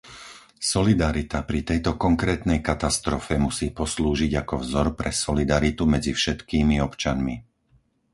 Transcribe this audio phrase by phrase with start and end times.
[0.73, 7.35] Solidarita pri tejto konkrétnej katastrofe musí poslúžiť ako vzor pre solidaritu medzi všetkými občanmi.